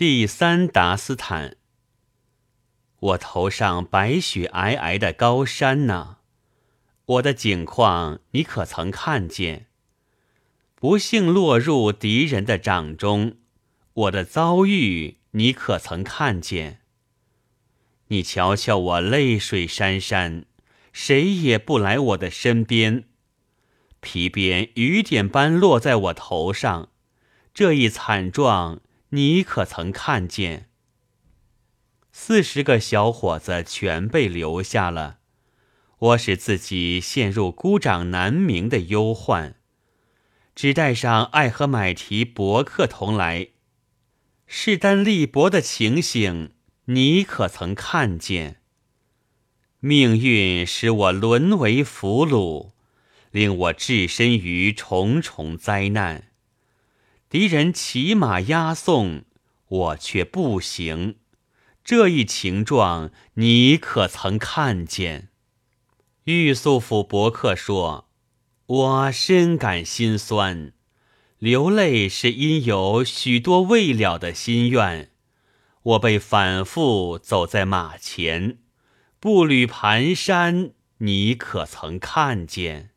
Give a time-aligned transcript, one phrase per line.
[0.00, 1.58] 第三达斯坦，
[3.00, 6.16] 我头上白雪皑皑的高山呢，
[7.04, 9.66] 我的景况你可曾看见？
[10.74, 13.36] 不幸落入敌人的掌中，
[13.92, 16.80] 我的遭遇你可曾看见？
[18.06, 20.44] 你瞧瞧我泪水潸潸，
[20.94, 23.04] 谁也不来我的身边，
[24.00, 26.88] 皮鞭雨点般落在我头上，
[27.52, 28.80] 这一惨状。
[29.12, 30.68] 你可曾看见？
[32.12, 35.18] 四十个小伙子全被留下了，
[35.98, 39.56] 我使自己陷入孤掌难鸣的忧患，
[40.54, 43.48] 只带上爱和买提伯克同来，
[44.46, 46.52] 势单力薄的情形，
[46.84, 48.60] 你可曾看见？
[49.80, 52.70] 命运使我沦为俘虏，
[53.32, 56.29] 令我置身于重重灾难。
[57.30, 59.22] 敌人骑马押送，
[59.68, 61.14] 我却步行。
[61.84, 65.28] 这一情状，你可曾看见？
[66.24, 68.08] 玉素甫伯克说
[68.66, 70.72] ：“我深感心酸，
[71.38, 75.12] 流泪是因有许多未了的心愿。
[75.82, 78.58] 我被反复走在马前，
[79.20, 82.90] 步履蹒跚，你可曾看见？”